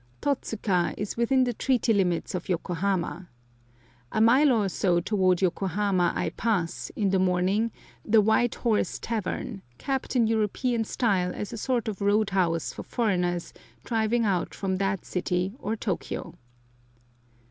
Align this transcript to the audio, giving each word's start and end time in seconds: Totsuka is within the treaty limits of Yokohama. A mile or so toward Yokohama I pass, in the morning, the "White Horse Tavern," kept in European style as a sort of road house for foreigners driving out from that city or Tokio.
Totsuka 0.19 0.95
is 0.97 1.15
within 1.15 1.43
the 1.43 1.53
treaty 1.53 1.93
limits 1.93 2.33
of 2.33 2.49
Yokohama. 2.49 3.29
A 4.11 4.19
mile 4.19 4.51
or 4.51 4.67
so 4.67 4.99
toward 4.99 5.43
Yokohama 5.43 6.11
I 6.15 6.31
pass, 6.31 6.91
in 6.95 7.11
the 7.11 7.19
morning, 7.19 7.71
the 8.03 8.19
"White 8.19 8.55
Horse 8.55 8.97
Tavern," 8.97 9.61
kept 9.77 10.15
in 10.15 10.25
European 10.25 10.85
style 10.85 11.31
as 11.35 11.53
a 11.53 11.57
sort 11.57 11.87
of 11.87 12.01
road 12.01 12.31
house 12.31 12.73
for 12.73 12.81
foreigners 12.81 13.53
driving 13.85 14.25
out 14.25 14.55
from 14.55 14.77
that 14.77 15.05
city 15.05 15.53
or 15.59 15.75
Tokio. 15.75 16.33